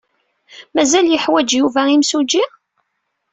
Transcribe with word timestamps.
Mazal 0.75 1.05
yeḥwaj 1.09 1.49
Yuba 1.59 1.81
imsujji? 1.95 2.43